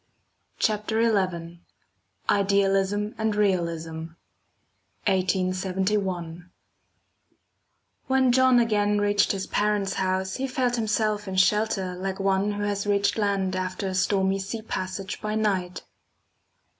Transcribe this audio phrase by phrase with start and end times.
[0.57, 1.61] CHAPTER XI
[2.27, 4.15] IDEALISM AND REALISM
[5.05, 6.49] (1871)
[8.07, 12.63] When John again reached his parents' house, he felt himself in shelter like one who
[12.63, 15.83] has reached land after a stormy sea passage by night.